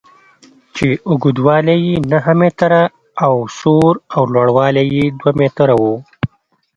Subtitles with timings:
[0.75, 2.83] چې اوږدوالی یې نهه متره
[3.25, 5.83] او سور او لوړوالی یې دوه متره و.